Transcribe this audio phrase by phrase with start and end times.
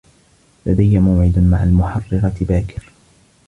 [0.65, 2.89] لديّ موعد مع المحرّرة باكر.